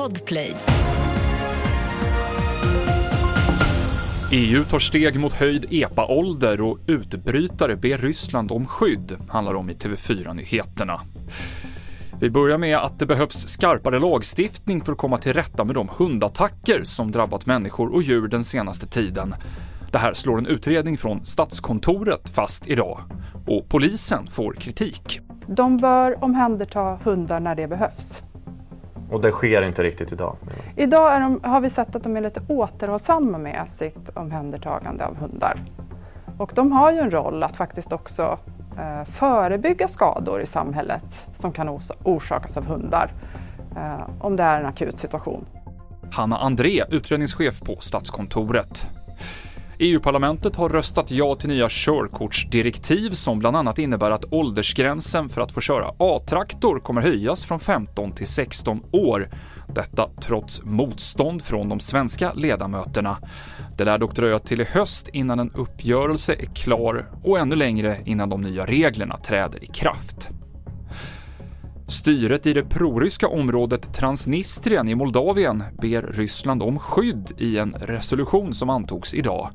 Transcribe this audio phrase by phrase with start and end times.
[0.00, 0.56] Podplay.
[4.32, 9.74] EU tar steg mot höjd EPA-ålder och utbrytare ber Ryssland om skydd, handlar om i
[9.74, 11.00] TV4-nyheterna.
[12.20, 15.88] Vi börjar med att det behövs skarpare lagstiftning för att komma till rätta med de
[15.96, 19.34] hundattacker som drabbat människor och djur den senaste tiden.
[19.90, 23.00] Det här slår en utredning från Statskontoret fast idag.
[23.46, 25.20] Och polisen får kritik.
[25.46, 28.22] De bör omhänderta hundar när det behövs.
[29.10, 30.36] Och det sker inte riktigt idag?
[30.76, 35.60] Idag de, har vi sett att de är lite återhållsamma med sitt omhändertagande av hundar.
[36.38, 38.38] Och de har ju en roll att faktiskt också
[38.78, 43.12] eh, förebygga skador i samhället som kan orsakas av hundar
[43.76, 45.44] eh, om det är en akut situation.
[46.12, 48.86] Hanna André, utredningschef på Statskontoret.
[49.82, 55.52] EU-parlamentet har röstat ja till nya körkortsdirektiv som bland annat innebär att åldersgränsen för att
[55.52, 59.30] få köra A-traktor kommer höjas från 15 till 16 år.
[59.74, 63.18] Detta trots motstånd från de svenska ledamöterna.
[63.76, 67.98] Det lär dock dröja till i höst innan en uppgörelse är klar och ännu längre
[68.04, 70.28] innan de nya reglerna träder i kraft.
[71.90, 78.54] Styret i det proryska området Transnistrien i Moldavien ber Ryssland om skydd i en resolution
[78.54, 79.50] som antogs idag.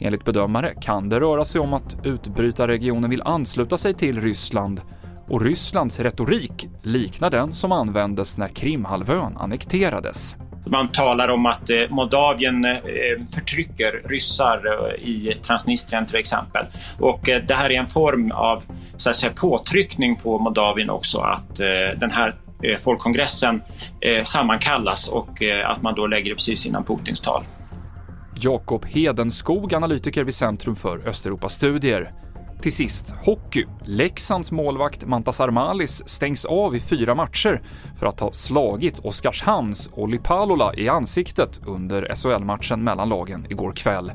[0.00, 4.80] Enligt bedömare kan det röra sig om att utbrytarregionen vill ansluta sig till Ryssland
[5.28, 10.36] och Rysslands retorik liknar den som användes när Krimhalvön annekterades.
[10.70, 12.80] Man talar om att eh, Moldavien eh,
[13.34, 16.66] förtrycker ryssar eh, i Transnistrien till exempel.
[16.98, 18.62] Och det här är en form av
[18.96, 21.56] så att säga, påtryckning på Moldavien också att
[22.00, 22.34] den här
[22.78, 23.62] folkkongressen
[24.22, 27.44] sammankallas och att man då lägger det precis innan Putins tal.
[28.40, 32.12] Jakob Hedenskog, analytiker vid Centrum för Östeuropastudier.
[32.62, 33.66] Till sist, hockey.
[33.84, 37.62] Leksands målvakt Mantas Armalis stängs av i fyra matcher
[37.98, 44.12] för att ha slagit Oskarshamns Olli Palola i ansiktet under SHL-matchen mellan lagen igår kväll.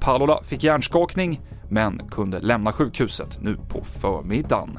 [0.00, 1.40] Palola fick hjärnskakning,
[1.70, 4.78] men kunde lämna sjukhuset nu på förmiddagen.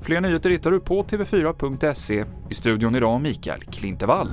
[0.00, 2.24] Fler nyheter hittar du på tv4.se.
[2.50, 4.32] I studion idag Mikael Klintevall.